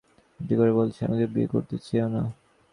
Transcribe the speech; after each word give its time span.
মিনতি 0.39 0.55
করে 0.55 0.71
বলছি, 0.79 0.99
আমাকে 1.07 1.25
বিয়ে 1.33 1.47
করতে 1.47 1.75
চেয়ো 1.85 2.07
না। 2.07 2.21